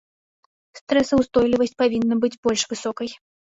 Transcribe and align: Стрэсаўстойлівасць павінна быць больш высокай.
Стрэсаўстойлівасць 0.79 1.77
павінна 1.85 2.21
быць 2.25 2.35
больш 2.51 2.61
высокай. 2.77 3.09